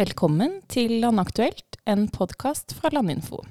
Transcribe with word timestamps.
Velkommen 0.00 0.60
til 0.68 0.94
Landaktuelt, 1.02 1.76
en 1.86 2.06
podkast 2.08 2.72
fra 2.78 2.88
Landinfo. 2.94 3.42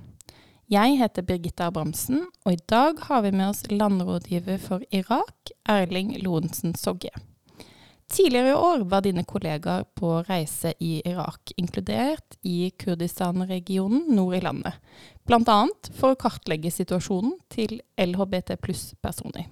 Jeg 0.72 0.96
heter 0.98 1.22
Birgitte 1.28 1.68
Abramsen, 1.68 2.24
og 2.46 2.54
i 2.56 2.62
dag 2.70 2.96
har 3.10 3.22
vi 3.28 3.32
med 3.36 3.50
oss 3.50 3.66
landrådgiver 3.70 4.58
for 4.58 4.88
Irak, 4.90 5.52
Erling 5.68 6.16
Lorentzen 6.24 6.76
Sogge. 6.80 7.12
Tidligere 8.20 8.50
i 8.50 8.54
år 8.54 8.82
var 8.92 9.02
dine 9.02 9.24
kollegaer 9.24 9.86
på 9.96 10.10
reise 10.28 10.74
i 10.84 10.98
Irak, 11.08 11.54
inkludert 11.56 12.36
i 12.44 12.68
Kurdistan-regionen 12.76 14.10
nord 14.12 14.36
i 14.36 14.42
landet, 14.44 14.76
bl.a. 15.24 15.60
for 15.96 16.12
å 16.12 16.18
kartlegge 16.20 16.68
situasjonen 16.68 17.38
til 17.48 17.78
LHBT 17.96 18.58
pluss-personer. 18.60 19.46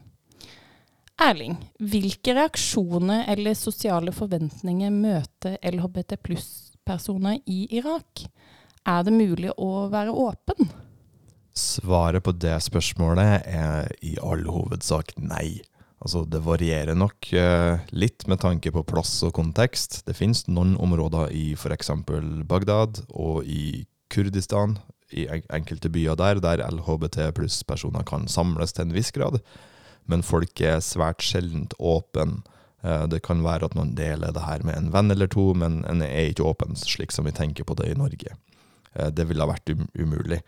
Erling, 1.24 1.56
hvilke 1.80 2.36
reaksjoner 2.36 3.24
eller 3.32 3.56
sosiale 3.56 4.12
forventninger 4.12 4.92
møter 4.92 5.56
LHBT 5.64 6.18
pluss 6.28 6.52
personer 6.84 7.40
i 7.48 7.70
Irak. 7.80 8.26
Er 8.84 9.08
det 9.08 9.16
mulig 9.16 9.56
å 9.56 9.88
være 9.96 10.12
åpen? 10.12 10.76
Svaret 11.56 12.28
på 12.28 12.36
det 12.36 12.60
spørsmålet 12.68 13.48
er 13.48 13.96
i 14.04 14.18
all 14.20 14.44
hovedsak 14.44 15.16
nei. 15.24 15.62
Altså, 15.98 16.24
det 16.30 16.44
varierer 16.46 16.98
nok 16.98 17.32
eh, 17.34 17.80
litt 17.90 18.28
med 18.30 18.42
tanke 18.44 18.72
på 18.74 18.86
plass 18.86 19.16
og 19.26 19.34
kontekst. 19.38 20.04
Det 20.06 20.16
finnes 20.18 20.46
noen 20.48 20.76
områder 20.78 21.34
i 21.34 21.50
f.eks. 21.58 21.90
Bagdad 22.48 23.02
og 23.10 23.48
i 23.50 23.88
Kurdistan, 24.14 24.78
i 25.12 25.26
enkelte 25.28 25.90
byer 25.92 26.20
der, 26.20 26.42
der 26.44 26.62
LHBT 26.68 27.32
pluss-personer 27.36 28.06
kan 28.08 28.28
samles 28.30 28.76
til 28.76 28.88
en 28.88 28.94
viss 28.96 29.14
grad. 29.16 29.40
Men 30.08 30.24
folk 30.24 30.62
er 30.64 30.84
svært 30.84 31.24
sjeldent 31.26 31.74
åpne 31.80 32.44
Eh, 32.88 33.08
det 33.08 33.24
kan 33.26 33.42
være 33.46 33.68
at 33.68 33.76
noen 33.78 33.96
deler 33.98 34.34
det 34.34 34.46
her 34.46 34.64
med 34.68 34.78
en 34.78 34.92
venn 34.94 35.12
eller 35.14 35.30
to, 35.32 35.50
men 35.58 35.82
en 35.90 36.04
er 36.06 36.32
ikke 36.32 36.46
åpen 36.48 36.78
slik 36.78 37.16
som 37.16 37.28
vi 37.28 37.36
tenker 37.36 37.66
på 37.68 37.78
det 37.80 37.92
i 37.92 37.98
Norge. 37.98 38.38
Eh, 38.94 39.10
det 39.10 39.28
ville 39.30 39.44
ha 39.44 39.52
vært 39.52 39.74
um 39.74 39.88
umulig. 39.98 40.42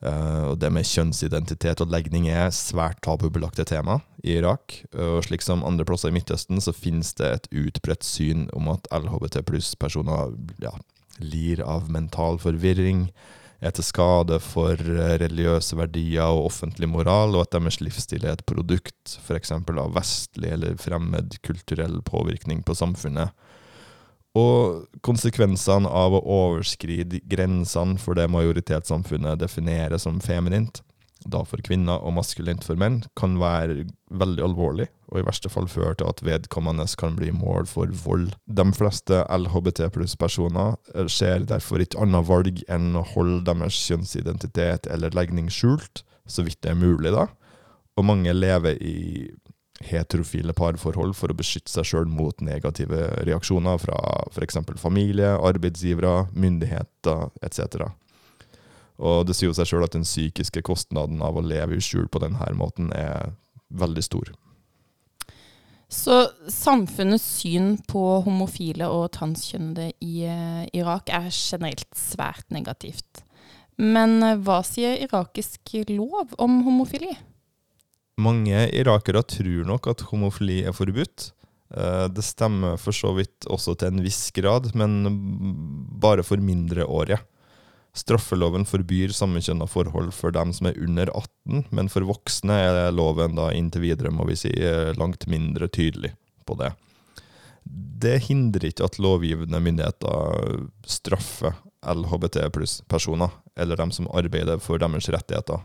Eh, 0.00 0.44
og 0.52 0.58
det 0.62 0.70
med 0.74 0.86
kjønnsidentitet 0.86 1.82
og 1.82 1.90
legning 1.90 2.28
er 2.30 2.52
svært 2.54 3.00
tabubelagte 3.04 3.66
tema 3.68 3.98
i 4.22 4.36
Irak. 4.38 4.80
Og 4.94 5.24
slik 5.26 5.44
som 5.44 5.64
andre 5.66 5.86
plasser 5.88 6.12
i 6.12 6.16
Midtøsten, 6.18 6.62
så 6.62 6.74
finnes 6.76 7.14
det 7.18 7.32
et 7.32 7.50
utbredt 7.64 8.06
syn 8.06 8.46
om 8.56 8.70
at 8.72 8.86
LHBT 8.94 9.42
pluss-personer 9.48 10.36
ja, 10.62 10.74
lir 11.18 11.62
av 11.66 11.90
mental 11.90 12.38
forvirring, 12.42 13.08
er 13.58 13.72
til 13.74 13.82
skade 13.82 14.38
for 14.38 14.78
eh, 14.78 15.16
religiøse 15.18 15.74
verdier 15.78 16.30
og 16.30 16.46
offentlig 16.52 16.86
moral, 16.90 17.34
og 17.34 17.46
at 17.46 17.56
deres 17.56 17.80
livsstil 17.82 18.22
er 18.22 18.36
et 18.36 18.46
produkt 18.46 19.16
f.eks. 19.18 19.50
av 19.50 19.94
vestlig 19.96 20.52
eller 20.54 20.78
fremmed 20.78 21.40
kulturell 21.42 21.98
påvirkning 22.06 22.62
på 22.62 22.76
samfunnet. 22.78 23.34
Og 24.38 24.84
konsekvensene 25.04 25.88
av 25.88 26.14
å 26.14 26.24
overskride 26.24 27.22
grensene 27.30 27.98
for 28.02 28.18
det 28.18 28.28
majoritetssamfunnet 28.30 29.40
definerer 29.40 29.98
som 30.02 30.20
feminint, 30.22 30.82
da 31.26 31.40
for 31.48 31.60
kvinner 31.64 32.02
og 32.06 32.14
maskulint 32.14 32.62
for 32.64 32.78
menn, 32.78 33.00
kan 33.18 33.38
være 33.40 33.88
veldig 34.20 34.44
alvorlig, 34.44 34.86
og 35.10 35.20
i 35.20 35.24
verste 35.26 35.50
fall 35.50 35.66
føre 35.70 35.96
til 35.98 36.10
at 36.10 36.22
vedkommende 36.24 36.86
kan 37.00 37.16
bli 37.18 37.32
mål 37.34 37.66
for 37.70 37.90
vold. 38.04 38.30
De 38.46 38.66
fleste 38.76 39.24
LHBT 39.26 39.88
pluss-personer 39.96 40.76
eh, 40.94 41.08
ser 41.10 41.48
derfor 41.48 41.82
ikke 41.82 42.04
annet 42.04 42.28
valg 42.28 42.62
enn 42.70 42.92
å 42.96 43.06
holde 43.14 43.42
deres 43.50 43.80
kjønnsidentitet 43.88 44.86
eller 44.92 45.16
legning 45.16 45.50
skjult, 45.52 46.04
så 46.28 46.44
vidt 46.46 46.60
det 46.62 46.74
er 46.74 46.80
mulig, 46.80 47.12
da. 47.16 47.26
Og 47.98 48.06
mange 48.06 48.32
lever 48.36 48.78
i 48.84 48.98
heterofile 49.84 50.54
parforhold 50.56 51.14
for 51.16 51.30
å 51.30 51.36
beskytte 51.38 51.70
seg 51.70 51.86
sjøl 51.86 52.08
mot 52.10 52.40
negative 52.42 52.98
reaksjoner 53.28 53.78
fra 53.82 53.98
f.eks. 54.32 54.58
familie, 54.80 55.36
arbeidsgivere, 55.36 56.28
myndigheter 56.34 57.28
etc. 57.46 57.86
Og 58.98 59.28
det 59.28 59.36
sier 59.38 59.52
jo 59.52 59.56
seg 59.56 59.70
sjøl 59.70 59.86
at 59.86 59.94
den 59.94 60.06
psykiske 60.06 60.64
kostnaden 60.66 61.22
av 61.22 61.38
å 61.38 61.44
leve 61.44 61.78
i 61.78 61.84
skjul 61.84 62.10
på 62.10 62.22
denne 62.24 62.50
måten 62.58 62.90
er 62.96 63.32
veldig 63.68 64.04
stor. 64.04 64.32
Så 65.88 66.26
samfunnets 66.52 67.24
syn 67.38 67.78
på 67.88 68.02
homofile 68.26 68.90
og 68.92 69.06
transkjønnede 69.14 69.92
i 70.04 70.26
eh, 70.28 70.66
Irak 70.76 71.08
er 71.08 71.30
generelt 71.32 71.88
svært 71.96 72.44
negativt. 72.52 73.22
Men 73.80 74.18
eh, 74.20 74.36
hva 74.36 74.60
sier 74.66 74.98
irakisk 75.06 75.72
lov 75.88 76.34
om 76.36 76.60
homofili? 76.66 77.14
Mange 78.18 78.66
irakere 78.74 79.22
tror 79.22 79.66
nok 79.68 79.86
at 79.92 80.02
homofili 80.10 80.64
er 80.66 80.74
forbudt. 80.74 81.30
Eh, 81.74 82.06
det 82.10 82.24
stemmer 82.26 82.78
for 82.80 82.96
så 82.96 83.12
vidt 83.16 83.46
også 83.46 83.76
til 83.78 83.92
en 83.92 84.02
viss 84.04 84.30
grad, 84.34 84.72
men 84.78 85.04
bare 86.00 86.24
for 86.26 86.40
mindreårige. 86.42 87.20
Straffeloven 87.98 88.66
forbyr 88.68 89.12
sammenkjønna 89.16 89.66
forhold 89.66 90.12
for 90.14 90.34
dem 90.34 90.52
som 90.54 90.68
er 90.70 90.76
under 90.82 91.10
18, 91.10 91.64
men 91.74 91.88
for 91.90 92.06
voksne 92.06 92.58
er 92.66 92.92
loven 92.94 93.34
da 93.38 93.48
inntil 93.56 93.86
videre 93.88 94.12
må 94.14 94.26
vi 94.28 94.36
si, 94.38 94.52
langt 94.98 95.26
mindre 95.30 95.70
tydelig 95.72 96.12
på 96.46 96.54
det. 96.60 96.74
Det 97.64 98.18
hindrer 98.28 98.68
ikke 98.68 98.86
at 98.86 99.00
lovgivende 99.02 99.60
myndigheter 99.60 100.68
straffer 100.86 101.56
LHBT 101.82 102.38
pluss-personer, 102.54 103.32
eller 103.58 103.80
dem 103.80 103.90
som 103.94 104.08
arbeider 104.14 104.62
for 104.62 104.80
deres 104.80 105.10
rettigheter. 105.12 105.64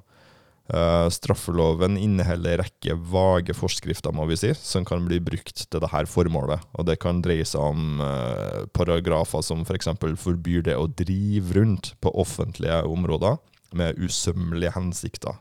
Uh, 0.72 1.09
straffeloven 1.12 1.97
inneholder 2.00 2.53
en 2.53 2.62
rekke 2.62 2.96
vage 3.12 3.51
forskrifter 3.57 4.13
må 4.16 4.24
vi 4.29 4.38
si, 4.40 4.53
som 4.56 4.85
kan 4.88 5.03
bli 5.03 5.19
brukt 5.19 5.66
til 5.66 5.84
dette 5.84 6.03
formålet. 6.07 6.63
Og 6.79 6.88
Det 6.88 6.96
kan 7.03 7.19
dreie 7.22 7.44
seg 7.44 7.59
om 7.59 8.00
uh, 8.00 8.63
paragrafer 8.72 9.44
som 9.44 9.66
f.eks. 9.68 9.91
For 10.00 10.16
forbyr 10.16 10.63
det 10.69 10.78
å 10.79 10.88
drive 10.88 11.57
rundt 11.59 11.94
på 12.00 12.13
offentlige 12.16 12.79
områder 12.88 13.41
med 13.75 14.00
usømmelige 14.00 14.75
hensikter 14.78 15.35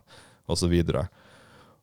osv. 0.50 0.74
Og, 0.74 1.04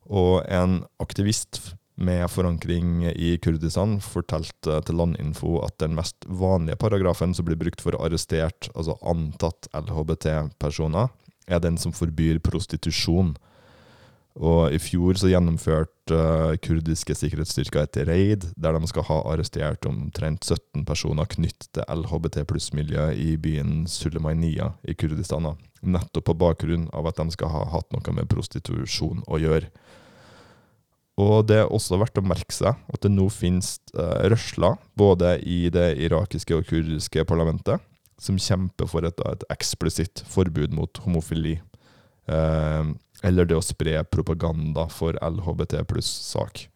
og 0.10 0.34
en 0.52 0.82
aktivist 1.00 1.78
med 2.00 2.28
forankring 2.32 3.06
i 3.12 3.34
Kurdistan 3.44 3.98
fortalte 4.04 4.82
til 4.88 5.00
Landinfo 5.00 5.58
at 5.66 5.76
den 5.84 5.96
mest 5.98 6.28
vanlige 6.28 6.80
paragrafen 6.80 7.34
som 7.36 7.48
blir 7.48 7.60
brukt 7.60 7.84
for 7.84 7.96
arrestert, 8.00 8.70
altså 8.76 8.96
antatt 9.04 9.68
LHBT-personer, 9.76 11.12
er 11.50 11.62
den 11.64 11.78
som 11.82 11.94
forbyr 11.96 12.40
prostitusjon. 12.46 13.34
Og 14.40 14.72
I 14.72 14.78
fjor 14.80 15.18
så 15.20 15.32
gjennomførte 15.32 16.16
uh, 16.16 16.56
kurdiske 16.64 17.16
sikkerhetsstyrker 17.18 17.84
et 17.84 17.98
raid 18.08 18.46
der 18.56 18.78
de 18.78 18.90
skal 18.90 19.08
ha 19.10 19.18
arrestert 19.34 19.88
omtrent 19.90 20.46
17 20.46 20.86
personer 20.88 21.28
knyttet 21.34 21.68
til 21.76 21.84
LHBT 21.90 22.46
pluss-miljøet 22.48 23.20
i 23.20 23.34
byen 23.42 23.84
Sulemainia 23.90 24.72
i 24.88 24.96
Kurdistan. 24.96 25.50
Nettopp 25.82 26.30
på 26.30 26.38
bakgrunn 26.40 26.88
av 26.96 27.09
at 27.09 27.20
de 27.20 27.36
skal 27.36 27.52
ha 27.52 27.66
hatt 27.74 27.90
noe 27.96 28.16
med 28.16 28.30
prostitusjon 28.32 29.26
å 29.28 29.42
gjøre. 29.42 29.68
Og 31.20 31.44
Det 31.50 31.58
er 31.59 31.74
også 31.74 32.00
verdt 32.00 32.22
å 32.22 32.24
merke 32.24 32.56
seg 32.56 32.78
at 32.80 33.04
det 33.04 33.12
nå 33.12 33.28
finnes 33.34 33.76
uh, 33.98 34.24
rørsler 34.32 34.80
både 34.96 35.36
i 35.44 35.66
det 35.74 35.98
irakiske 36.06 36.56
og 36.56 36.70
kurdiske 36.70 37.28
parlamentet 37.28 37.84
som 38.19 38.40
kjemper 38.40 38.90
for 38.90 39.07
et, 39.07 39.22
et 39.25 39.46
eksplisitt 39.53 40.24
forbud 40.28 40.75
mot 40.75 41.02
homofili. 41.06 41.57
Eh, 42.30 42.91
eller 43.24 43.47
det 43.47 43.57
å 43.57 43.63
spre 43.63 44.02
propaganda 44.12 44.88
for 44.91 45.18
LHBT 45.24 45.81
pluss-sak. 45.90 46.68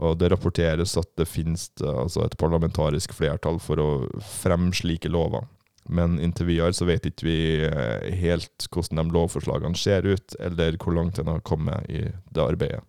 Og 0.00 0.16
Det 0.18 0.30
rapporteres 0.32 0.96
at 0.96 1.10
det 1.20 1.28
finnes 1.28 1.68
altså 1.84 2.24
et 2.24 2.36
parlamentarisk 2.40 3.12
flertall 3.12 3.60
for 3.60 3.80
å 3.80 3.88
fremme 4.24 4.72
slike 4.76 5.12
lover. 5.12 5.44
Men 5.90 6.18
inntil 6.22 6.48
videre 6.48 6.76
så 6.76 6.86
vet 6.88 7.08
ikke 7.08 7.26
vi 7.26 7.40
eh, 7.66 8.08
helt 8.20 8.68
hvordan 8.70 9.00
de 9.00 9.16
lovforslagene 9.16 9.78
ser 9.78 10.06
ut, 10.08 10.36
eller 10.40 10.78
hvor 10.80 10.96
langt 10.96 11.18
en 11.20 11.32
har 11.32 11.44
kommet 11.44 11.88
i 11.90 12.06
det 12.08 12.44
arbeidet. 12.44 12.84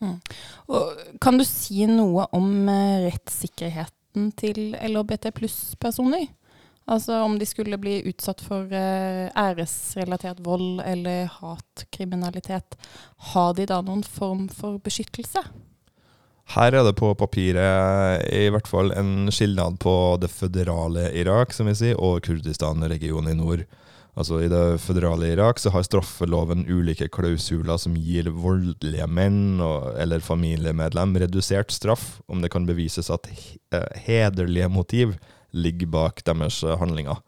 Mm. 0.00 0.16
kan 1.20 1.36
du 1.36 1.44
si 1.44 1.84
noe 1.84 2.24
om 2.32 2.68
eh, 2.72 3.10
rettssikkerheten 3.10 4.30
til 4.40 4.72
LHBT 4.72 5.28
pluss-personer? 5.36 6.24
Altså 6.90 7.20
om 7.22 7.36
de 7.38 7.46
skulle 7.46 7.78
bli 7.78 8.00
utsatt 8.10 8.42
for 8.42 8.66
uh, 8.66 9.30
æresrelatert 9.38 10.40
vold 10.42 10.82
eller 10.82 11.30
hatkriminalitet, 11.38 12.74
har 13.32 13.52
de 13.54 13.66
da 13.70 13.78
noen 13.86 14.02
form 14.02 14.48
for 14.50 14.80
beskyttelse? 14.82 15.44
Her 16.50 16.74
er 16.74 16.82
det 16.82 16.96
på 16.98 17.12
papiret 17.14 18.24
i 18.34 18.48
hvert 18.50 18.66
fall 18.66 18.90
en 18.98 19.30
skilnad 19.30 19.78
på 19.78 19.92
det 20.18 20.32
føderale 20.34 21.12
Irak 21.14 21.54
som 21.54 21.70
vi 21.70 21.76
sier, 21.78 22.00
og 22.02 22.24
Kurdistan-regionen 22.26 23.30
i 23.30 23.38
nord. 23.38 23.62
Altså 24.18 24.40
I 24.42 24.48
det 24.50 24.80
føderale 24.82 25.30
Irak 25.30 25.60
så 25.62 25.70
har 25.70 25.86
straffeloven 25.86 26.64
ulike 26.66 27.06
klausuler 27.14 27.78
som 27.78 27.94
gir 27.94 28.32
voldelige 28.34 29.06
menn 29.06 29.60
og, 29.62 29.92
eller 30.02 30.24
familiemedlem 30.26 31.14
redusert 31.22 31.70
straff 31.70 32.16
om 32.26 32.42
det 32.42 32.50
kan 32.50 32.66
bevises 32.66 33.12
at 33.14 33.30
hederlige 34.02 34.68
motiv 34.74 35.14
ligger 35.52 35.90
bak 35.92 36.24
deres 36.26 36.62
eh, 36.64 36.78
handlinger. 36.80 37.22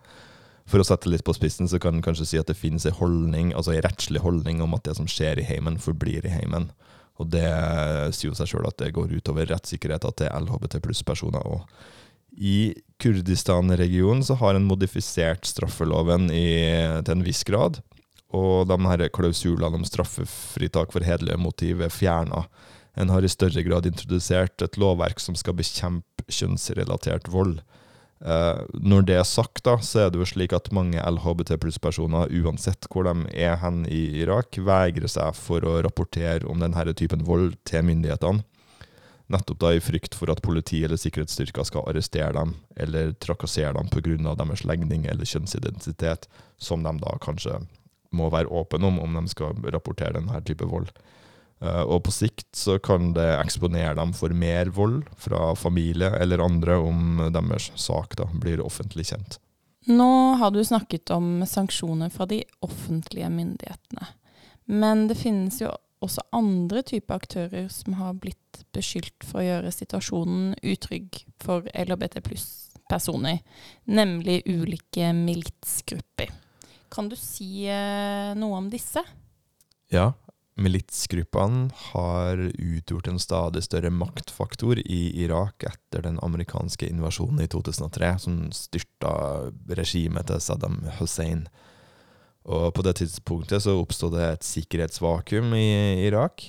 For 0.70 0.80
å 0.80 0.86
sette 0.86 1.10
litt 1.10 1.24
på 1.26 1.34
spissen, 1.36 1.68
så 1.68 1.80
kan 1.82 1.98
en 1.98 2.04
kanskje 2.04 2.28
si 2.28 2.40
at 2.40 2.48
det 2.48 2.58
finnes 2.58 2.86
en 2.86 2.96
holdning, 2.96 3.50
altså 3.56 3.74
en 3.74 3.82
rettslig 3.84 4.22
holdning 4.22 4.62
om 4.62 4.76
at 4.76 4.86
det 4.86 4.96
som 4.98 5.08
skjer 5.10 5.42
i 5.42 5.46
heimen, 5.48 5.80
forblir 5.82 6.26
i 6.26 6.32
heimen. 6.32 6.70
Og 7.20 7.28
det 7.32 7.48
sier 8.16 8.30
jo 8.30 8.36
seg 8.38 8.52
sjøl 8.52 8.68
at 8.70 8.78
det 8.80 8.94
går 8.96 9.12
utover 9.18 9.50
rettssikkerheten 9.50 10.16
til 10.18 10.30
LHBT 10.32 10.78
pluss-personer. 10.84 11.44
Og 11.44 11.66
i 12.32 12.72
Kurdistan-regionen 13.02 14.22
så 14.24 14.38
har 14.40 14.56
en 14.56 14.68
modifisert 14.68 15.44
straffeloven 15.48 16.30
i, 16.32 16.46
til 17.04 17.16
en 17.16 17.26
viss 17.26 17.42
grad. 17.48 17.82
Og 18.32 18.64
de 18.70 18.78
her 18.86 19.08
klausulene 19.12 19.76
om 19.76 19.84
straffefritak 19.84 20.94
for 20.94 21.04
hederlige 21.04 21.40
motiv 21.40 21.82
er 21.84 21.92
fjerna. 21.92 22.46
En 22.96 23.12
har 23.12 23.24
i 23.24 23.30
større 23.30 23.64
grad 23.64 23.86
introdusert 23.88 24.64
et 24.64 24.78
lovverk 24.80 25.20
som 25.20 25.36
skal 25.36 25.56
bekjempe 25.56 26.24
kjønnsrelatert 26.32 27.28
vold. 27.32 27.58
Eh, 28.22 28.60
når 28.78 29.02
det 29.08 29.16
er 29.18 29.26
sagt, 29.26 29.64
da, 29.66 29.76
så 29.82 30.04
er 30.04 30.12
det 30.12 30.20
jo 30.20 30.28
slik 30.28 30.54
at 30.54 30.70
mange 30.74 31.02
LHBT 31.02 31.56
pluss-personer, 31.62 32.30
uansett 32.42 32.86
hvor 32.92 33.08
de 33.08 33.26
er 33.34 33.56
hen 33.58 33.82
i 33.90 34.22
Irak, 34.22 34.54
vegrer 34.62 35.10
seg 35.10 35.34
for 35.34 35.64
å 35.66 35.80
rapportere 35.82 36.46
om 36.46 36.62
denne 36.62 36.94
typen 36.94 37.24
vold 37.26 37.56
til 37.68 37.86
myndighetene. 37.88 38.46
Nettopp 39.32 39.58
da 39.62 39.70
i 39.72 39.80
frykt 39.80 40.14
for 40.18 40.30
at 40.32 40.42
politi 40.44 40.82
eller 40.84 41.00
sikkerhetsstyrker 41.00 41.64
skal 41.64 41.86
arrestere 41.88 42.34
dem 42.36 42.56
eller 42.76 43.14
trakassere 43.22 43.72
dem 43.72 43.88
pga. 43.88 44.34
deres 44.36 44.64
legning 44.68 45.06
eller 45.08 45.24
kjønnsidentitet, 45.24 46.28
som 46.58 46.82
de 46.82 46.92
da 47.00 47.16
kanskje 47.22 47.62
må 48.12 48.28
være 48.30 48.52
åpne 48.52 48.86
om 48.86 48.98
om 49.00 49.14
de 49.16 49.32
skal 49.32 49.56
rapportere 49.72 50.18
denne 50.18 50.42
type 50.44 50.68
vold. 50.68 50.90
Uh, 51.62 51.84
og 51.86 52.02
på 52.08 52.14
sikt 52.14 52.48
så 52.58 52.78
kan 52.82 53.12
det 53.14 53.28
eksponere 53.38 53.94
dem 53.94 54.10
for 54.16 54.34
mer 54.34 54.72
vold 54.74 55.04
fra 55.20 55.52
familie 55.54 56.10
eller 56.18 56.42
andre 56.42 56.80
om 56.82 57.22
deres 57.30 57.70
sak 57.78 58.16
da 58.18 58.26
blir 58.32 58.64
offentlig 58.64 59.06
kjent. 59.12 59.38
Nå 59.86 60.34
har 60.38 60.50
du 60.50 60.64
snakket 60.64 61.10
om 61.14 61.46
sanksjoner 61.46 62.10
fra 62.10 62.26
de 62.30 62.42
offentlige 62.62 63.30
myndighetene. 63.30 64.06
Men 64.70 65.08
det 65.10 65.18
finnes 65.18 65.58
jo 65.62 65.72
også 66.02 66.22
andre 66.34 66.82
typer 66.86 67.18
aktører 67.18 67.68
som 67.70 67.96
har 67.98 68.14
blitt 68.18 68.62
beskyldt 68.74 69.26
for 69.26 69.42
å 69.42 69.46
gjøre 69.46 69.74
situasjonen 69.74 70.54
utrygg 70.62 71.22
for 71.42 71.66
LHBT 71.74 72.22
pluss-personer, 72.26 73.42
nemlig 73.90 74.42
ulike 74.46 75.12
militsgrupper. 75.16 76.30
Kan 76.92 77.08
du 77.10 77.16
si 77.18 77.66
eh, 77.70 78.34
noe 78.38 78.58
om 78.58 78.68
disse? 78.70 79.02
Ja, 79.92 80.12
militsgruppene 80.60 81.70
har 81.92 82.40
utgjort 82.58 83.08
en 83.08 83.20
stadig 83.20 83.62
større 83.64 83.90
maktfaktor 83.90 84.78
i 84.84 85.24
Irak 85.24 85.64
etter 85.64 86.04
den 86.04 86.18
amerikanske 86.22 86.88
invasjonen 86.88 87.40
i 87.44 87.48
2003, 87.48 88.10
som 88.20 88.40
styrta 88.52 89.12
regimet 89.72 90.28
til 90.28 90.42
Saddam 90.44 90.82
Hussein. 90.98 91.46
Og 92.44 92.72
på 92.74 92.84
det 92.84 92.98
tidspunktet 93.00 93.64
så 93.64 93.78
oppstod 93.78 94.16
det 94.18 94.26
et 94.26 94.44
sikkerhetsvakuum 94.46 95.54
i 95.56 96.04
Irak, 96.08 96.44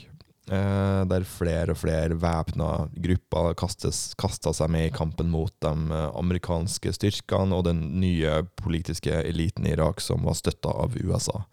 eh, 0.51 1.01
der 1.07 1.27
flere 1.29 1.71
og 1.71 1.79
flere 1.79 2.17
væpna 2.19 2.89
grupper 3.07 3.53
kasta 3.55 4.53
seg 4.53 4.73
med 4.73 4.89
i 4.89 4.95
kampen 4.95 5.31
mot 5.31 5.53
de 5.63 6.03
amerikanske 6.11 6.91
styrkene 6.97 7.55
og 7.55 7.69
den 7.69 7.85
nye 8.01 8.41
politiske 8.59 9.21
eliten 9.23 9.69
i 9.69 9.77
Irak, 9.77 10.01
som 10.01 10.25
var 10.27 10.35
støtta 10.35 10.73
av 10.73 10.97
USA. 10.99 11.45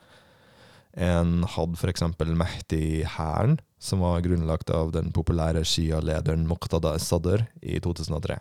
En 0.99 1.45
hadde 1.47 1.79
f.eks. 1.79 2.03
Mehdi-hæren, 2.19 3.59
som 3.79 4.03
var 4.03 4.23
grunnlagt 4.25 4.71
av 4.75 4.93
den 4.97 5.13
populære 5.15 5.63
Shia-lederen 5.65 6.49
Muqtada 6.51 6.97
Sadr 6.99 7.47
i 7.63 7.79
2003. 7.83 8.41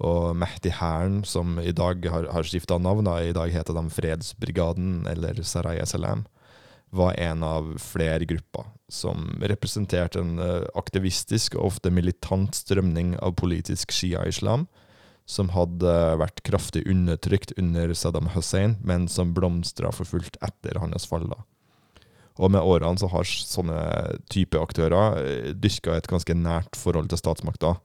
Og 0.00 0.36
Mehdi-hæren, 0.38 1.24
som 1.28 1.58
i 1.60 1.74
dag 1.76 2.06
har, 2.08 2.30
har 2.32 2.46
skifta 2.46 2.78
navn, 2.78 3.08
i 3.20 3.34
dag 3.36 3.52
heter 3.52 3.76
de 3.76 3.84
Fredsbrigaden, 3.92 5.02
eller 5.10 5.42
Saraya 5.42 5.86
Salam, 5.86 6.24
var 6.90 7.14
en 7.14 7.42
av 7.46 7.74
flere 7.78 8.26
grupper 8.26 8.66
som 8.90 9.36
representerte 9.42 10.18
en 10.18 10.40
eh, 10.42 10.66
aktivistisk 10.74 11.54
og 11.54 11.68
ofte 11.68 11.92
militant 11.94 12.56
strømning 12.56 13.14
av 13.22 13.36
politisk 13.38 13.94
shia-islam, 13.94 14.66
som 15.30 15.52
hadde 15.54 15.94
vært 16.18 16.42
kraftig 16.46 16.82
undertrykt 16.90 17.54
under 17.60 17.92
Saddam 17.94 18.32
Hussein, 18.34 18.76
men 18.82 19.06
som 19.08 19.34
blomstra 19.36 19.92
for 19.94 20.08
fullt 20.08 20.38
etter 20.42 20.80
hans 20.82 21.06
fall. 21.06 21.28
da. 21.30 21.38
Og 22.40 22.50
med 22.54 22.64
årene 22.64 22.98
så 22.98 23.10
har 23.12 23.28
sånne 23.28 23.78
type 24.32 24.58
aktører 24.58 25.20
eh, 25.20 25.50
dyrka 25.54 25.96
et 25.96 26.08
ganske 26.10 26.34
nært 26.34 26.78
forhold 26.78 27.10
til 27.12 27.20
statsmakta. 27.20 27.76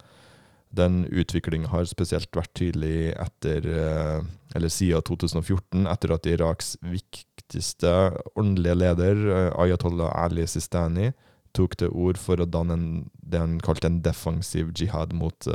Den 0.76 1.04
utviklinga 1.08 1.70
har 1.72 1.88
spesielt 1.88 2.32
vært 2.36 2.54
tydelig 2.58 3.14
etter, 3.14 3.68
eh, 3.68 4.22
eller 4.58 4.72
siden 4.74 5.06
2014, 5.06 5.86
etter 5.92 6.16
at 6.16 6.30
Iraks 6.32 6.76
viktigste 6.82 7.94
åndelige 8.40 8.80
leder, 8.80 9.26
eh, 9.36 9.52
Ayatollah 9.66 10.16
Ali 10.24 10.48
Sistani, 10.50 11.12
tok 11.56 11.78
til 11.80 11.94
ord 11.94 12.18
for 12.20 12.42
å 12.42 12.50
danne 12.50 12.76
en, 12.76 12.88
det 13.22 13.40
han 13.40 13.60
kalte 13.64 13.88
en 13.88 14.02
defensiv 14.04 14.74
jihad 14.76 15.14
mot 15.16 15.48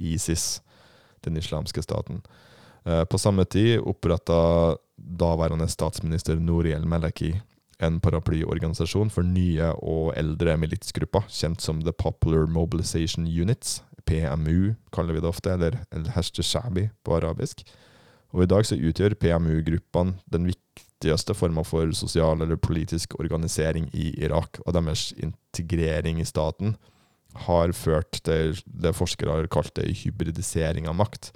ISIS 0.00 0.62
den 1.24 1.40
islamske 1.40 1.82
staten. 1.82 2.22
Eh, 2.84 3.04
på 3.04 3.18
samme 3.18 3.44
tid 3.44 3.80
oppretta 3.80 4.76
daværende 4.96 5.68
statsminister 5.68 6.38
Nouriel 6.40 6.86
Meleki 6.86 7.34
en 7.82 7.98
paraplyorganisasjon 8.00 9.10
for 9.12 9.26
nye 9.26 9.72
og 9.82 10.12
eldre 10.18 10.56
militsgrupper, 10.60 11.26
kjent 11.32 11.64
som 11.64 11.82
The 11.82 11.94
Popular 11.96 12.46
Mobilization 12.50 13.26
Units, 13.26 13.80
PMU 14.04 14.74
kaller 14.92 15.16
vi 15.16 15.22
det 15.24 15.30
ofte, 15.30 15.54
eller 15.54 15.80
El 15.94 16.10
Heshte 16.14 16.44
Shabi 16.44 16.88
på 17.04 17.16
arabisk. 17.16 17.64
Og 18.34 18.44
I 18.44 18.50
dag 18.50 18.66
så 18.66 18.76
utgjør 18.76 19.16
PMU-gruppene 19.20 20.18
den 20.30 20.48
viktigste 20.50 21.36
forma 21.38 21.64
for 21.64 21.92
sosial 21.96 22.42
eller 22.42 22.60
politisk 22.60 23.14
organisering 23.20 23.88
i 23.94 24.10
Irak, 24.24 24.60
og 24.66 24.74
deres 24.76 25.12
integrering 25.16 26.20
i 26.20 26.28
staten 26.28 26.76
har 27.46 27.72
ført 27.76 28.20
til 28.26 28.54
det 28.64 28.94
forskere 28.96 29.40
har 29.40 29.50
kalt 29.52 29.74
det 29.78 29.90
hybridisering 30.02 30.88
av 30.90 30.96
makt. 31.00 31.32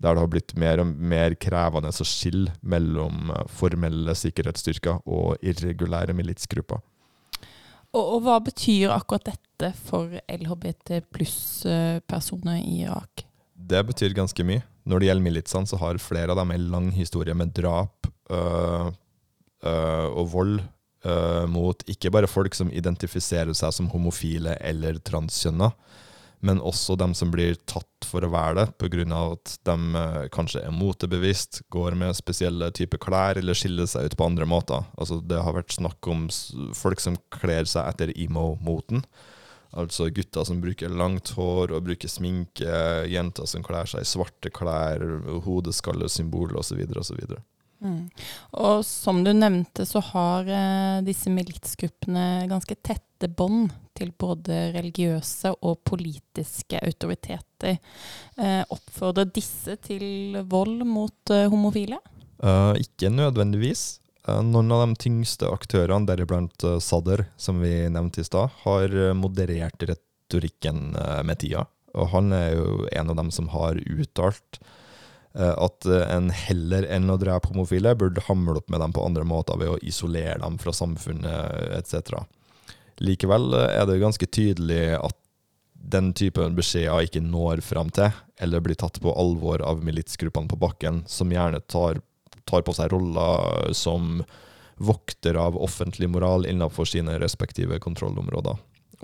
Der 0.00 0.16
det 0.16 0.22
har 0.22 0.30
blitt 0.32 0.54
mer 0.56 0.80
og 0.80 0.94
mer 0.96 1.34
krevende 1.36 1.90
å 1.92 2.06
skille 2.08 2.54
mellom 2.62 3.32
eh, 3.34 3.44
formelle 3.52 4.14
sikkerhetsstyrker 4.16 5.02
og 5.04 5.42
irregulære 5.44 6.16
militsgrupper. 6.16 6.80
Og, 7.90 8.04
og, 8.04 8.18
hva 8.24 8.38
betyr 8.46 8.92
akkurat 8.94 9.32
dette 9.32 9.72
for 9.82 10.14
LHBT 10.30 11.00
pluss-personer 11.10 12.62
i 12.62 12.84
Irak? 12.86 13.26
Det 13.54 13.82
betyr 13.88 14.14
ganske 14.16 14.46
mye. 14.46 14.62
Når 14.88 15.02
det 15.02 15.08
gjelder 15.10 15.26
militsene, 15.26 15.68
så 15.68 15.78
har 15.82 16.00
flere 16.00 16.32
av 16.32 16.38
dem 16.40 16.54
en 16.54 16.68
lang 16.72 16.90
historie 16.94 17.34
med 17.36 17.52
drap 17.58 18.06
øh, 18.30 18.92
øh, 19.66 20.06
og 20.08 20.30
vold 20.32 20.60
uh, 21.06 21.46
mot 21.50 21.82
ikke 21.90 22.12
bare 22.12 22.30
folk 22.30 22.56
som 22.56 22.70
identifiserer 22.72 23.56
seg 23.56 23.74
som 23.76 23.90
homofile 23.92 24.56
eller 24.60 25.00
transkjønna, 25.06 25.70
men 26.40 26.62
også 26.64 26.96
dem 26.96 27.12
som 27.16 27.32
blir 27.32 27.58
tatt 27.68 28.06
for 28.08 28.24
å 28.24 28.30
være 28.32 28.62
det, 28.62 28.66
pga. 28.80 29.04
at 29.20 29.56
de 29.68 29.76
uh, 29.96 30.28
kanskje 30.32 30.62
er 30.64 30.72
motebevisst, 30.72 31.62
går 31.68 31.98
med 32.00 32.16
spesielle 32.16 32.70
typer 32.76 33.02
klær 33.02 33.40
eller 33.40 33.56
skiller 33.56 33.88
seg 33.90 34.08
ut 34.08 34.16
på 34.16 34.30
andre 34.30 34.48
måter. 34.48 34.86
Altså, 34.96 35.20
det 35.20 35.42
har 35.42 35.56
vært 35.56 35.76
snakk 35.76 36.08
om 36.08 36.28
folk 36.76 37.00
som 37.00 37.20
kler 37.34 37.68
seg 37.68 37.92
etter 37.92 38.14
emo-moten. 38.16 39.04
Altså 39.70 40.08
gutter 40.10 40.42
som 40.42 40.58
bruker 40.58 40.90
langt 40.90 41.30
hår 41.36 41.70
og 41.76 41.84
bruker 41.86 42.10
sminke, 42.10 42.80
jenter 43.06 43.46
som 43.46 43.62
kler 43.62 43.86
seg 43.86 44.02
i 44.02 44.08
svarte 44.08 44.50
klær, 44.50 45.04
hodeskallesymbol 45.44 46.56
osv. 46.58 46.80
osv. 46.98 47.20
Mm. 47.80 48.08
Og 48.60 48.82
som 48.84 49.22
du 49.24 49.32
nevnte, 49.32 49.86
så 49.88 50.02
har 50.12 50.48
eh, 50.48 51.00
disse 51.04 51.32
militsgruppene 51.32 52.46
ganske 52.50 52.76
tette 52.84 53.28
bånd 53.28 53.70
til 53.96 54.12
både 54.20 54.70
religiøse 54.74 55.54
og 55.66 55.80
politiske 55.88 56.80
autoriteter. 56.84 57.78
Eh, 58.36 58.60
oppfordrer 58.68 59.32
disse 59.32 59.78
til 59.84 60.38
vold 60.50 60.84
mot 60.88 61.32
eh, 61.32 61.48
homofile? 61.52 62.00
Uh, 62.40 62.76
ikke 62.80 63.10
nødvendigvis. 63.12 64.00
Uh, 64.28 64.40
noen 64.44 64.72
av 64.72 64.84
de 64.86 65.00
tyngste 65.00 65.48
aktørene, 65.48 66.08
deriblant 66.08 66.64
uh, 66.64 66.78
Sadr, 66.80 67.26
som 67.40 67.60
vi 67.64 67.74
nevnte 67.92 68.22
i 68.22 68.28
stad, 68.28 68.52
har 68.64 68.96
moderert 69.16 69.88
retorikken 69.88 70.92
med 71.26 71.40
tida. 71.42 71.64
Og 71.98 72.12
han 72.12 72.30
er 72.32 72.52
jo 72.54 72.84
en 72.94 73.10
av 73.10 73.16
dem 73.18 73.32
som 73.34 73.48
har 73.50 73.80
uttalt 73.80 74.60
Eh, 74.60 74.68
at 75.38 75.86
eh, 75.86 76.06
en 76.10 76.30
heller 76.34 76.86
enn 76.90 77.10
å 77.10 77.18
drepe 77.20 77.52
homofile, 77.52 77.94
burde 77.94 78.24
hamle 78.26 78.58
opp 78.58 78.70
med 78.72 78.82
dem 78.82 78.94
på 78.94 79.04
andre 79.06 79.24
måter 79.26 79.58
ved 79.60 79.74
å 79.74 79.78
isolere 79.86 80.40
dem 80.42 80.58
fra 80.58 80.74
samfunnet 80.74 81.76
etc. 81.78 82.24
Likevel 83.00 83.54
eh, 83.54 83.76
er 83.78 83.86
det 83.86 84.00
ganske 84.02 84.26
tydelig 84.26 84.82
at 84.98 85.16
den 85.90 86.10
type 86.18 86.44
beskjeder 86.54 87.06
ikke 87.06 87.22
når 87.24 87.62
fram 87.64 87.88
til, 87.94 88.10
eller 88.42 88.62
blir 88.64 88.76
tatt 88.78 89.00
på 89.00 89.14
alvor 89.16 89.62
av 89.64 89.80
militsgruppene 89.84 90.50
på 90.50 90.58
bakken, 90.60 91.04
som 91.08 91.32
gjerne 91.32 91.62
tar, 91.72 92.02
tar 92.44 92.66
på 92.66 92.74
seg 92.76 92.92
roller 92.92 93.72
som 93.76 94.20
vokter 94.80 95.36
av 95.40 95.56
offentlig 95.60 96.08
moral 96.10 96.46
innenfor 96.48 96.88
sine 96.88 97.18
respektive 97.20 97.78
kontrollområder. 97.80 98.58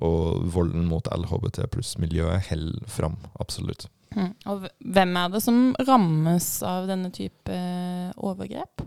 Og 0.04 0.44
volden 0.52 0.84
mot 0.88 1.08
LHBT 1.08 1.62
pluss-miljøet 1.72 2.50
holder 2.50 2.92
fram, 2.92 3.16
absolutt. 3.40 3.88
Mm. 4.14 4.32
Og 4.52 4.68
hvem 4.78 5.16
er 5.18 5.32
det 5.32 5.42
som 5.44 5.62
rammes 5.86 6.50
av 6.66 6.86
denne 6.90 7.10
type 7.14 7.52
eh, 7.52 8.12
overgrep? 8.16 8.84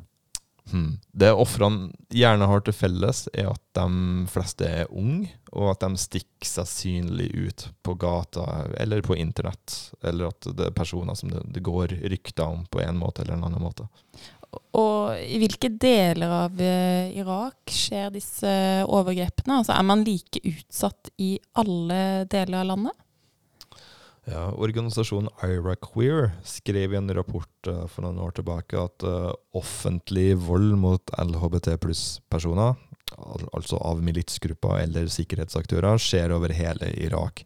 Hmm. 0.72 1.00
Det 1.12 1.32
ofrene 1.34 1.90
gjerne 2.14 2.46
har 2.46 2.62
til 2.62 2.76
felles, 2.78 3.24
er 3.34 3.50
at 3.50 3.62
de 3.78 4.26
fleste 4.30 4.68
er 4.68 4.92
unge, 4.94 5.32
og 5.50 5.72
at 5.72 5.82
de 5.82 5.98
stikker 5.98 6.46
seg 6.46 6.70
synlig 6.70 7.30
ut 7.34 7.66
på 7.86 7.96
gata 7.98 8.46
eller 8.78 9.02
på 9.06 9.18
internett. 9.18 9.96
Eller 10.06 10.30
at 10.30 10.50
det 10.54 10.70
er 10.70 10.76
personer 10.76 11.18
som 11.18 11.32
det, 11.34 11.42
det 11.56 11.66
går 11.66 11.96
rykter 12.14 12.46
om 12.46 12.68
på 12.70 12.84
en 12.84 13.00
måte 13.02 13.24
eller 13.24 13.40
en 13.40 13.48
annen 13.50 13.66
måte. 13.66 13.90
Og 14.78 15.18
i 15.22 15.38
hvilke 15.42 15.70
deler 15.78 16.32
av 16.46 16.62
eh, 16.62 17.12
Irak 17.18 17.70
skjer 17.74 18.10
disse 18.14 18.52
overgrepene? 18.86 19.60
Altså, 19.62 19.76
er 19.76 19.86
man 19.86 20.06
like 20.06 20.42
utsatt 20.42 21.12
i 21.22 21.36
alle 21.58 22.26
deler 22.30 22.62
av 22.62 22.70
landet? 22.72 22.98
Ja, 24.30 24.50
organisasjonen 24.62 25.32
IraQueer 25.42 26.30
skrev 26.46 26.94
i 26.94 26.98
en 27.00 27.10
rapport 27.18 27.68
uh, 27.68 27.86
for 27.90 28.06
noen 28.06 28.20
år 28.22 28.36
tilbake 28.38 28.78
at 28.78 29.06
uh, 29.08 29.32
offentlig 29.58 30.36
vold 30.46 30.76
mot 30.78 31.14
LHBT 31.18 31.72
pluss-personer, 31.82 32.78
al 33.18 33.48
altså 33.58 33.80
av 33.82 34.04
militsgrupper 34.06 34.84
eller 34.84 35.10
sikkerhetsaktører, 35.10 35.98
skjer 35.98 36.36
over 36.36 36.54
hele 36.54 36.92
Irak. 37.02 37.42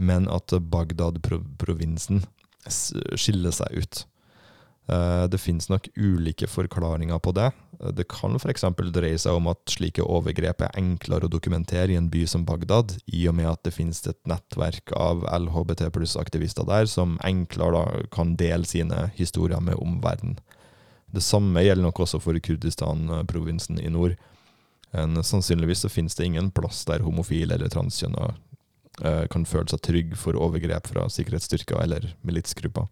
Men 0.00 0.26
at 0.32 0.50
Bagdad-provinsen 0.72 2.24
skiller 2.66 3.54
seg 3.54 3.78
ut. 3.78 4.02
Uh, 4.90 5.28
det 5.30 5.38
finnes 5.38 5.70
nok 5.70 5.86
ulike 5.94 6.50
forklaringer 6.50 7.22
på 7.22 7.36
det. 7.38 7.52
Det 7.80 8.04
kan 8.12 8.34
f.eks. 8.36 8.64
dreie 8.92 9.18
seg 9.18 9.38
om 9.38 9.46
at 9.48 9.72
slike 9.72 10.04
overgrep 10.04 10.66
er 10.66 10.74
enklere 10.76 11.24
å 11.24 11.32
dokumentere 11.32 11.94
i 11.94 11.96
en 11.96 12.10
by 12.12 12.26
som 12.28 12.44
Bagdad, 12.44 12.98
i 13.08 13.22
og 13.30 13.38
med 13.38 13.48
at 13.48 13.62
det 13.64 13.72
finnes 13.72 14.02
et 14.04 14.18
nettverk 14.28 14.92
av 14.92 15.24
LHBT 15.24 15.86
pluss-aktivister 15.94 16.68
der 16.68 16.84
som 16.90 17.16
enklere 17.24 18.04
kan 18.12 18.34
dele 18.36 18.68
sine 18.68 19.06
historier 19.16 19.64
med 19.64 19.80
omverdenen. 19.80 20.36
Det 21.10 21.24
samme 21.24 21.62
gjelder 21.64 21.88
nok 21.88 22.02
også 22.04 22.20
for 22.22 22.36
Kurdistan-provinsen 22.38 23.80
i 23.80 23.88
nord. 23.90 24.18
En, 24.92 25.16
sannsynligvis 25.24 25.86
så 25.86 25.90
finnes 25.90 26.14
det 26.18 26.28
ingen 26.28 26.50
plass 26.54 26.84
der 26.86 27.02
homofile 27.06 27.56
eller 27.56 27.72
transkjønna 27.72 28.28
eh, 29.02 29.24
kan 29.32 29.46
føle 29.48 29.72
seg 29.72 29.82
trygg 29.86 30.12
for 30.20 30.38
overgrep 30.38 30.90
fra 30.92 31.06
sikkerhetsstyrker 31.10 31.80
eller 31.82 32.12
militsgrupper. 32.26 32.90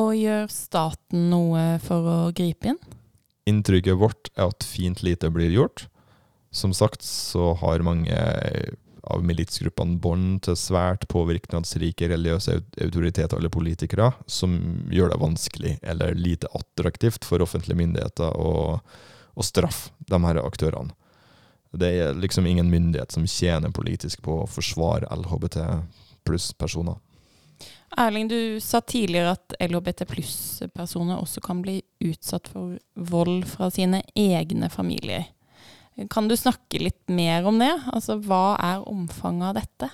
Og 0.00 0.14
gjør 0.16 0.48
staten 0.50 1.28
noe 1.30 1.76
for 1.84 2.06
å 2.06 2.18
gripe 2.34 2.72
inn? 2.72 2.80
Inntrykket 3.50 3.98
vårt 3.98 4.30
er 4.36 4.50
at 4.50 4.66
fint 4.66 5.02
lite 5.06 5.30
blir 5.34 5.52
gjort. 5.54 5.88
Som 6.54 6.74
sagt 6.74 7.02
så 7.06 7.52
har 7.60 7.84
mange 7.86 8.16
av 9.10 9.22
militsgruppene 9.24 9.98
bånd 10.02 10.42
til 10.44 10.58
svært 10.58 11.06
påvirkningsrike 11.10 12.08
religiøse 12.10 12.58
autoriteter 12.84 13.38
eller 13.38 13.52
politikere, 13.52 14.10
som 14.26 14.56
gjør 14.92 15.14
det 15.14 15.20
vanskelig 15.22 15.76
eller 15.82 16.18
lite 16.18 16.50
attraktivt 16.56 17.24
for 17.26 17.42
offentlige 17.42 17.78
myndigheter 17.80 18.36
å, 18.36 18.80
å 18.80 19.46
straffe 19.46 19.94
de 20.10 20.20
her 20.26 20.42
aktørene. 20.42 20.94
Det 21.70 21.90
er 22.02 22.16
liksom 22.18 22.48
ingen 22.50 22.70
myndighet 22.70 23.14
som 23.14 23.28
tjener 23.30 23.70
politisk 23.70 24.24
på 24.26 24.40
å 24.42 24.48
forsvare 24.50 25.06
LHBT 25.14 25.60
pluss 26.26 26.50
personer. 26.58 26.98
Erling, 27.98 28.28
du 28.30 28.60
sa 28.62 28.80
tidligere 28.80 29.34
at 29.34 29.54
LHBT 29.60 30.04
pluss-personer 30.08 31.18
også 31.18 31.42
kan 31.42 31.62
bli 31.64 31.80
utsatt 32.06 32.48
for 32.52 32.78
vold 32.94 33.44
fra 33.50 33.70
sine 33.74 34.04
egne 34.14 34.70
familier. 34.70 35.26
Kan 36.10 36.30
du 36.30 36.36
snakke 36.38 36.80
litt 36.80 37.02
mer 37.10 37.48
om 37.48 37.58
det? 37.60 37.72
Altså, 37.92 38.16
hva 38.22 38.54
er 38.62 38.86
omfanget 38.88 39.50
av 39.50 39.58
dette? 39.58 39.90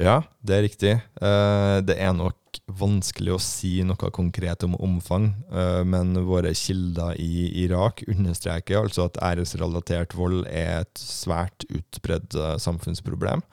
Ja, 0.00 0.20
det 0.40 0.54
er 0.56 0.64
riktig. 0.64 0.92
Eh, 1.20 1.78
det 1.84 1.98
er 2.00 2.14
nok 2.16 2.60
vanskelig 2.80 3.34
å 3.34 3.42
si 3.42 3.72
noe 3.84 4.10
konkret 4.14 4.64
om 4.64 4.78
omfang, 4.80 5.32
eh, 5.52 5.82
men 5.84 6.14
våre 6.24 6.54
kilder 6.56 7.18
i 7.20 7.50
Irak 7.66 8.04
understreker 8.08 8.80
altså 8.80 9.10
at 9.10 9.20
æresrelatert 9.20 10.16
vold 10.16 10.46
er 10.48 10.86
et 10.86 11.02
svært 11.02 11.66
utbredt 11.68 12.38
eh, 12.38 12.56
samfunnsproblem 12.62 13.44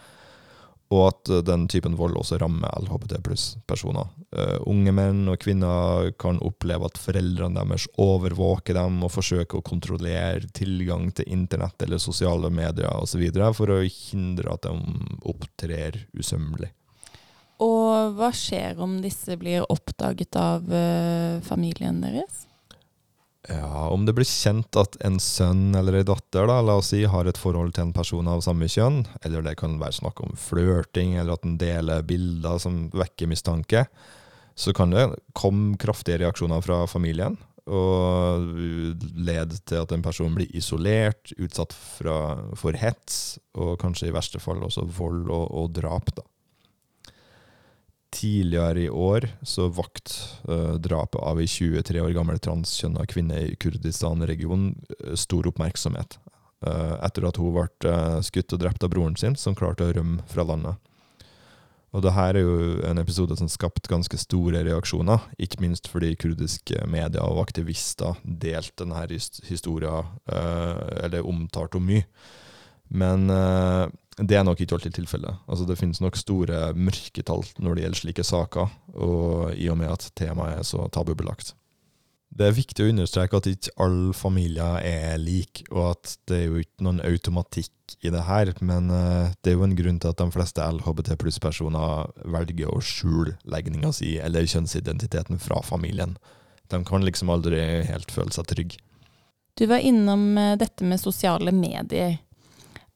og 0.93 1.01
at 1.09 1.31
eh, 1.31 1.43
den 1.45 1.67
typen 1.71 1.97
vold 1.99 2.17
også 2.19 2.39
rammer 2.41 2.71
LHBT 2.79 3.17
pluss-personer. 3.25 4.07
Uh, 4.37 4.57
unge 4.67 4.91
menn 4.91 5.27
og 5.31 5.39
kvinner 5.39 6.11
kan 6.19 6.39
oppleve 6.43 6.89
at 6.89 6.99
foreldrene 6.99 7.63
deres 7.63 7.87
overvåker 8.01 8.75
dem 8.77 8.99
og 9.05 9.13
forsøker 9.13 9.59
å 9.59 9.65
kontrollere 9.65 10.49
tilgang 10.55 11.09
til 11.15 11.29
internett 11.31 11.81
eller 11.83 12.01
sosiale 12.01 12.51
medier 12.53 12.91
osv. 12.99 13.23
for 13.55 13.71
å 13.71 13.79
hindre 13.83 14.53
at 14.53 14.67
de 14.67 14.75
opptrer 15.27 16.01
usømmelig. 16.17 16.73
Og 17.63 18.13
hva 18.19 18.29
skjer 18.35 18.77
om 18.83 18.99
disse 19.01 19.33
blir 19.39 19.65
oppdaget 19.71 20.37
av 20.37 20.67
uh, 20.69 21.39
familien 21.45 22.03
deres? 22.03 22.45
Ja, 23.47 23.87
Om 23.87 24.05
det 24.05 24.13
blir 24.17 24.27
kjent 24.27 24.75
at 24.79 24.97
en 25.07 25.21
sønn 25.23 25.71
eller 25.77 26.01
ei 26.01 26.05
datter 26.07 26.49
da, 26.49 26.59
la 26.61 26.77
oss 26.81 26.91
si, 26.91 27.05
har 27.07 27.29
et 27.29 27.39
forhold 27.39 27.75
til 27.75 27.87
en 27.87 27.95
person 27.95 28.27
av 28.27 28.43
samme 28.43 28.67
kjønn, 28.71 29.05
eller 29.23 29.45
det 29.45 29.55
kan 29.61 29.77
være 29.79 29.99
snakk 30.01 30.19
om 30.25 30.35
flørting, 30.39 31.15
eller 31.15 31.37
at 31.37 31.47
en 31.47 31.55
deler 31.61 32.03
bilder 32.07 32.59
som 32.59 32.87
vekker 32.91 33.31
mistanke, 33.31 33.85
så 34.57 34.73
kan 34.75 34.91
det 34.91 35.07
komme 35.37 35.77
kraftige 35.79 36.19
reaksjoner 36.25 36.65
fra 36.65 36.81
familien, 36.91 37.37
og 37.67 38.47
lede 39.15 39.59
til 39.67 39.83
at 39.83 39.91
en 39.95 40.03
person 40.03 40.35
blir 40.35 40.51
isolert, 40.55 41.31
utsatt 41.39 41.75
fra, 41.75 42.17
for 42.59 42.75
hets, 42.79 43.37
og 43.59 43.77
kanskje 43.79 44.09
i 44.09 44.15
verste 44.15 44.43
fall 44.43 44.63
også 44.67 44.87
vold 44.97 45.27
og, 45.27 45.47
og 45.51 45.71
drap. 45.75 46.11
da. 46.15 46.27
Tidligere 48.17 48.81
i 48.81 48.89
år 48.89 49.27
så 49.45 49.67
vakt 49.69 50.15
uh, 50.49 50.73
drapet 50.81 51.19
av 51.21 51.37
ei 51.37 51.45
23 51.45 52.01
år 52.01 52.15
gammel 52.15 52.39
transkjønna 52.41 53.03
kvinne 53.09 53.43
i 53.45 53.51
Kurdistan-regionen 53.61 54.71
uh, 55.03 55.11
stor 55.13 55.45
oppmerksomhet. 55.51 56.17
Uh, 56.65 56.95
etter 57.05 57.27
at 57.29 57.37
hun 57.37 57.53
ble 57.53 57.91
skutt 58.25 58.55
og 58.57 58.63
drept 58.63 58.85
av 58.87 58.89
broren 58.95 59.17
sin, 59.21 59.37
som 59.37 59.53
klarte 59.57 59.85
å 59.85 59.93
rømme 59.93 60.25
fra 60.31 60.47
landet. 60.49 60.81
Og 61.93 62.01
det 62.03 62.15
her 62.17 62.39
er 62.39 62.43
jo 62.43 62.57
en 62.89 63.03
episode 63.03 63.37
som 63.37 63.51
skapte 63.51 63.89
ganske 63.91 64.17
store 64.19 64.63
reaksjoner, 64.65 65.29
ikke 65.37 65.61
minst 65.61 65.85
fordi 65.91 66.15
kurdiske 66.19 66.81
medier 66.89 67.21
og 67.21 67.43
aktivister 67.45 68.17
delte 68.25 68.81
denne 68.81 69.05
historien, 69.47 70.09
eller 70.27 71.25
omtalte 71.25 71.79
henne 71.79 72.01
mye. 72.01 72.09
Men 72.91 73.31
det 74.17 74.37
er 74.37 74.45
nok 74.47 74.61
ikke 74.61 74.79
alltid 74.79 74.95
tilfellet. 74.97 75.43
Altså, 75.45 75.67
det 75.69 75.77
finnes 75.77 76.01
nok 76.01 76.17
store 76.17 76.71
mørketall 76.73 77.43
når 77.61 77.75
det 77.77 77.83
gjelder 77.85 78.01
slike 78.01 78.25
saker, 78.25 78.73
og 78.97 79.53
i 79.53 79.69
og 79.69 79.77
med 79.77 79.93
at 79.93 80.09
temaet 80.17 80.57
er 80.57 80.65
så 80.65 80.87
tabubelagt. 80.93 81.53
Det 82.37 82.49
er 82.49 82.57
viktig 82.57 82.83
å 82.83 82.89
understreke 82.91 83.39
at 83.39 83.47
ikke 83.49 83.73
alle 83.81 84.13
familier 84.17 84.81
er 84.85 85.15
like, 85.21 85.63
og 85.71 85.93
at 85.93 86.17
det 86.29 86.41
er 86.41 86.49
jo 86.49 86.63
ikke 86.63 86.85
noen 86.85 86.99
automatikk 87.05 87.95
i 88.03 88.11
det 88.13 88.23
her, 88.27 88.51
men 88.59 88.91
uh, 88.91 89.29
det 89.41 89.53
er 89.53 89.55
jo 89.55 89.65
en 89.65 89.77
grunn 89.77 90.01
til 90.03 90.11
at 90.11 90.19
de 90.19 90.27
fleste 90.33 90.65
LHBT 90.65 91.13
pluss-personer 91.21 92.11
velger 92.27 92.73
å 92.73 92.81
skjule 92.83 93.37
legninga 93.47 93.93
si 93.95 94.17
eller 94.21 94.49
kjønnsidentiteten 94.49 95.39
fra 95.41 95.61
familien. 95.65 96.17
De 96.67 96.81
kan 96.85 97.05
liksom 97.05 97.31
aldri 97.31 97.61
helt 97.87 98.11
føle 98.11 98.35
seg 98.35 98.49
trygge. 98.51 98.81
Du 99.57 99.65
var 99.65 99.81
innom 99.81 100.37
eh, 100.37 100.57
dette 100.59 100.85
med 100.85 101.01
sosiale 101.01 101.53
medier. 101.55 102.19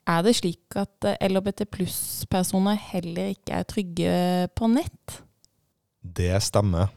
Er 0.10 0.24
det 0.26 0.34
slik 0.40 0.78
at 0.80 1.06
eh, 1.06 1.20
LHBT 1.30 1.68
pluss-personer 1.70 2.80
heller 2.92 3.36
ikke 3.36 3.60
er 3.60 3.68
trygge 3.70 4.16
på 4.58 4.70
nett? 4.72 5.22
Det 6.02 6.34
stemmer. 6.42 6.90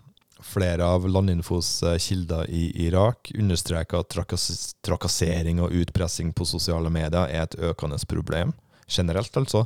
Flere 0.44 0.86
av 0.96 1.06
Landinfos 1.08 1.82
eh, 1.84 1.98
kilder 2.00 2.48
i 2.52 2.66
Irak 2.86 3.32
understreker 3.36 4.00
at 4.00 4.10
trakass 4.12 4.74
trakassering 4.84 5.60
og 5.64 5.72
utpressing 5.72 6.32
på 6.36 6.48
sosiale 6.48 6.92
medier 6.92 7.28
er 7.28 7.44
et 7.44 7.58
økende 7.60 8.00
problem. 8.08 8.52
Generelt, 8.88 9.36
altså 9.36 9.64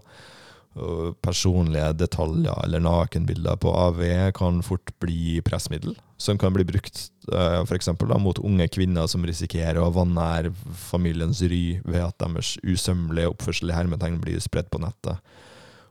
personlige 1.25 1.93
detaljer 2.01 2.65
eller 2.65 2.83
nakenbilder 2.85 3.59
på 3.61 3.73
AV 3.73 4.03
kan 4.37 4.63
fort 4.67 4.93
bli 5.03 5.39
pressmiddel, 5.47 5.97
som 6.21 6.39
kan 6.41 6.55
bli 6.55 6.67
brukt 6.69 7.01
uh, 7.33 7.63
f.eks. 7.65 7.91
mot 8.19 8.39
unge 8.39 8.69
kvinner 8.75 9.11
som 9.11 9.27
risikerer 9.27 9.81
å 9.83 9.93
vanære 9.95 10.53
familiens 10.89 11.43
ry 11.43 11.81
ved 11.85 12.03
at 12.07 12.19
deres 12.23 12.57
usømmelige 12.65 13.35
oppførsel 13.35 13.73
i 13.73 13.77
hermetegn 13.77 14.21
blir 14.23 14.41
spredt 14.43 14.71
på 14.73 14.83
nettet. 14.83 15.21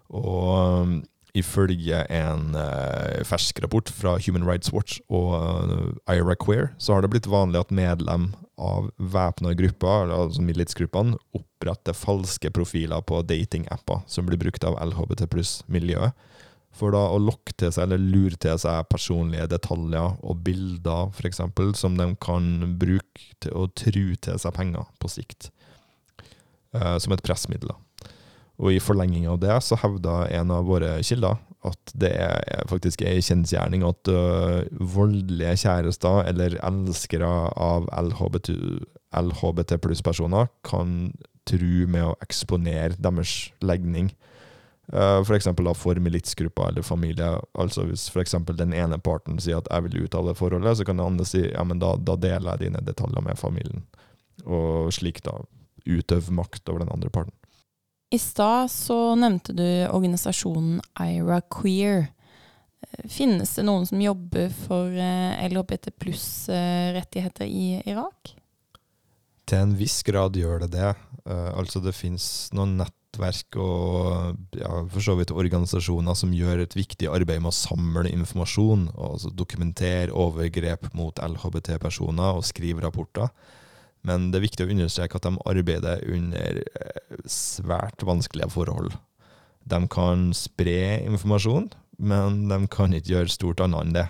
Og 0.08 0.98
ifølge 1.38 2.03
en 2.13 2.56
uh, 2.58 3.24
fersk 3.27 3.62
rapport 3.63 3.89
fra 3.94 4.15
Human 4.25 4.46
Rights 4.48 4.72
Watch 4.74 5.00
og 5.08 5.34
uh, 5.38 5.91
Ira 6.12 6.36
Queer, 6.39 6.72
så 6.82 6.96
har 6.96 7.06
det 7.06 7.12
blitt 7.13 7.29
vanlig 7.29 7.62
at 7.62 7.74
medlem 7.74 8.32
av 8.58 8.89
væpna 8.98 9.53
grupper, 9.58 10.12
altså 10.13 10.41
militsgruppene, 10.41 11.17
oppretter 11.38 11.98
falske 11.98 12.51
profiler 12.53 13.03
på 13.06 13.22
datingapper 13.29 14.01
som 14.10 14.25
blir 14.29 14.41
brukt 14.41 14.65
av 14.65 14.79
LHBT 14.82 15.27
pluss-miljøet. 15.34 16.17
For 16.77 16.94
da 16.94 17.08
å 17.10 17.17
lokke 17.22 17.56
til 17.58 17.72
seg 17.74 17.88
eller 17.88 18.01
lure 18.01 18.38
til 18.41 18.58
seg 18.62 18.86
personlige 18.91 19.48
detaljer 19.50 20.17
og 20.22 20.44
bilder, 20.46 21.10
f.eks., 21.15 21.41
som 21.79 21.98
de 21.98 22.12
kan 22.22 22.75
bruke 22.77 23.32
til 23.41 23.58
å 23.58 23.65
true 23.74 24.17
til 24.22 24.38
seg 24.41 24.53
penger 24.58 24.86
på 25.01 25.10
sikt. 25.10 25.50
Uh, 26.75 26.98
som 27.01 27.15
et 27.15 27.24
pressmiddel. 27.25 27.72
Og 28.58 28.74
i 28.74 28.82
forlenging 28.82 29.28
av 29.30 29.40
det 29.42 29.54
så 29.62 29.78
hevda 29.78 30.26
en 30.34 30.52
av 30.54 30.66
våre 30.66 30.98
kilder 31.06 31.38
at 31.68 31.94
det 32.00 32.12
er 32.22 32.68
faktisk 32.70 33.02
en 33.06 33.24
kjensgjerning 33.24 33.84
at 33.88 34.12
uh, 34.12 34.62
voldelige 34.94 35.56
kjærester 35.66 36.28
eller 36.30 36.58
elskere 36.66 37.28
av 37.54 37.90
LHBT, 37.92 38.54
LHBT 39.18 39.78
pluss-personer 39.84 40.50
kan 40.68 41.12
true 41.48 41.88
med 41.90 42.10
å 42.10 42.16
eksponere 42.24 42.98
deres 43.00 43.50
legning. 43.66 44.12
Uh, 44.88 45.20
da 45.20 45.74
for 45.76 46.00
militsgrupper 46.00 46.72
eller 46.72 46.86
familie. 46.86 47.34
Altså 47.60 47.84
Hvis 47.90 48.08
f.eks. 48.10 48.38
den 48.56 48.74
ene 48.74 49.00
parten 49.00 49.40
sier 49.40 49.58
at 49.58 49.68
'jeg 49.70 49.84
vil 49.84 50.06
ut 50.06 50.16
av 50.16 50.28
det 50.28 50.38
forholdet', 50.38 50.78
så 50.78 50.86
kan 50.86 50.98
den 50.98 51.06
andre 51.06 51.26
si 51.26 51.44
ja, 51.52 51.64
men 51.64 51.80
da, 51.80 51.96
da 51.96 52.16
deler 52.16 52.56
jeg 52.56 52.70
dine 52.70 52.86
detaljer 52.86 53.22
med 53.22 53.38
familien. 53.38 53.84
Og 54.46 54.94
slik 54.94 55.24
da 55.24 55.44
utøve 55.88 56.32
makt 56.32 56.70
over 56.70 56.80
den 56.80 56.94
andre 56.94 57.10
parten. 57.10 57.34
I 58.10 58.20
stad 58.20 58.72
så 58.72 59.16
nevnte 59.20 59.54
du 59.54 59.66
organisasjonen 59.92 60.80
IRA 60.96 61.42
Queer. 61.52 62.08
Finnes 63.12 63.52
det 63.58 63.66
noen 63.68 63.88
som 63.90 64.00
jobber 64.00 64.48
for 64.64 64.94
eh, 64.96 65.48
LHBT 65.50 65.92
pluss-rettigheter 66.00 67.50
i 67.50 67.82
Irak? 67.84 68.32
Til 69.48 69.64
en 69.64 69.76
viss 69.80 70.00
grad 70.08 70.40
gjør 70.40 70.64
det 70.66 70.72
det. 70.76 70.94
Altså 71.28 71.82
det 71.84 71.92
finnes 71.96 72.24
noen 72.56 72.78
nettverk 72.80 73.58
og 73.60 74.56
ja, 74.56 74.72
for 74.92 75.04
så 75.04 75.18
vidt 75.20 75.34
organisasjoner 75.36 76.16
som 76.16 76.36
gjør 76.36 76.64
et 76.64 76.76
viktig 76.78 77.10
arbeid 77.12 77.42
med 77.44 77.52
å 77.52 77.56
samle 77.56 78.12
informasjon, 78.14 78.88
og 78.94 79.18
altså 79.18 79.32
dokumentere 79.36 80.16
overgrep 80.16 80.88
mot 80.96 81.20
LHBT-personer 81.20 82.40
og 82.40 82.48
skrive 82.48 82.84
rapporter. 82.86 83.32
Men 84.08 84.30
det 84.32 84.40
er 84.40 84.48
viktig 84.48 84.66
å 84.66 84.72
understreke 84.72 85.20
at 85.20 85.28
de 85.28 85.34
arbeider 85.50 86.04
under 86.08 86.62
eh, 86.64 87.18
svært 87.28 88.06
vanskelige 88.08 88.54
forhold. 88.54 88.96
De 89.68 89.82
kan 89.92 90.30
spre 90.38 91.02
informasjon, 91.04 91.68
men 92.00 92.46
de 92.48 92.62
kan 92.72 92.94
ikke 92.96 93.18
gjøre 93.18 93.34
stort 93.34 93.64
annet 93.66 93.84
enn 93.84 93.98
det. 93.98 94.06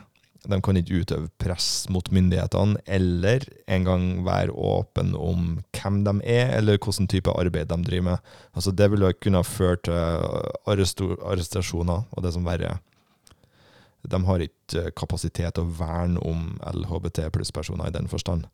De 0.48 0.60
kan 0.64 0.78
ikke 0.80 1.02
utøve 1.02 1.32
press 1.42 1.88
mot 1.92 2.08
myndighetene, 2.14 2.80
eller 2.86 3.44
engang 3.68 4.22
være 4.28 4.54
åpen 4.54 5.16
om 5.18 5.58
hvem 5.76 6.04
de 6.06 6.14
er, 6.24 6.54
eller 6.60 6.78
hvilken 6.78 7.10
type 7.12 7.34
arbeid 7.34 7.72
de 7.72 7.80
driver 7.88 8.06
med. 8.12 8.36
Altså 8.54 8.72
det 8.72 8.92
ville 8.94 9.12
kunne 9.18 9.44
føre 9.44 9.82
til 9.88 9.98
arrestasjoner 10.70 12.06
og 12.06 12.24
det 12.24 12.36
som 12.36 12.48
verre 12.48 12.76
er. 12.76 12.84
De 14.08 14.20
har 14.24 14.46
ikke 14.46 14.92
kapasitet 14.96 15.58
til 15.58 15.66
å 15.66 15.74
verne 15.82 16.22
om 16.24 16.54
LHBT 16.64 17.26
pluss-personer 17.34 17.90
i 17.90 17.96
den 17.98 18.08
forstand. 18.08 18.46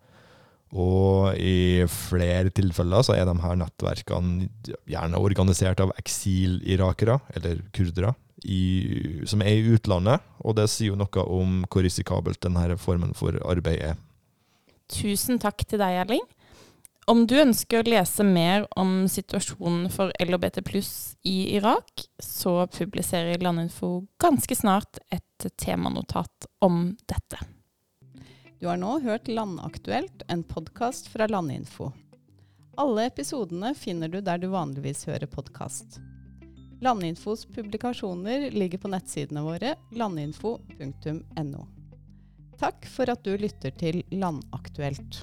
Og 0.73 1.37
i 1.37 1.85
flere 1.91 2.49
tilfeller 2.49 3.05
så 3.05 3.13
er 3.13 3.27
de 3.29 3.35
her 3.43 3.57
nettverkene 3.61 4.47
gjerne 4.89 5.21
organisert 5.21 5.83
av 5.83 5.93
eksilirakere, 6.01 7.19
eller 7.37 7.61
kurdere, 7.75 8.15
i, 8.43 9.21
som 9.29 9.43
er 9.45 9.59
i 9.59 9.75
utlandet. 9.75 10.23
Og 10.41 10.57
det 10.57 10.65
sier 10.73 10.91
jo 10.91 10.99
noe 10.99 11.27
om 11.29 11.61
hvor 11.69 11.85
risikabelt 11.85 12.41
denne 12.43 12.79
formen 12.81 13.13
for 13.17 13.37
arbeid 13.45 13.85
er. 13.93 13.99
Tusen 14.91 15.39
takk 15.41 15.61
til 15.67 15.81
deg, 15.81 16.01
Erling. 16.03 16.25
Om 17.09 17.25
du 17.27 17.35
ønsker 17.41 17.81
å 17.81 17.87
lese 17.89 18.23
mer 18.23 18.63
om 18.79 19.03
situasjonen 19.11 19.89
for 19.91 20.13
LHBT 20.23 20.61
pluss 20.65 20.93
i 21.27 21.53
Irak, 21.57 22.05
så 22.23 22.63
publiserer 22.71 23.43
Landinfo 23.43 24.05
ganske 24.23 24.55
snart 24.55 25.01
et 25.11 25.49
temanotat 25.59 26.47
om 26.63 26.93
dette. 27.11 27.41
Du 28.63 28.67
har 28.67 28.77
nå 28.77 28.99
hørt 28.99 29.27
Landaktuelt, 29.27 30.21
en 30.27 30.43
podkast 30.43 31.07
fra 31.07 31.25
Landinfo. 31.27 31.89
Alle 32.79 33.09
episodene 33.09 33.73
finner 33.75 34.07
du 34.07 34.21
der 34.23 34.39
du 34.39 34.45
vanligvis 34.53 35.01
hører 35.09 35.27
podkast. 35.27 35.97
Landinfos 36.79 37.43
publikasjoner 37.57 38.45
ligger 38.55 38.79
på 38.79 38.93
nettsidene 38.93 39.43
våre 39.43 39.73
landinfo.no. 39.91 41.65
Takk 42.63 42.87
for 42.87 43.11
at 43.11 43.27
du 43.27 43.35
lytter 43.35 43.75
til 43.83 43.99
Landaktuelt. 44.15 45.19